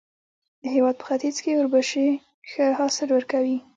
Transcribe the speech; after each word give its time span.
د 0.61 0.63
هېواد 0.75 0.95
په 0.99 1.03
ختیځ 1.07 1.35
کې 1.43 1.51
اوربشې 1.57 2.07
ښه 2.49 2.65
حاصل 2.79 3.09
ورکوي. 3.13 3.57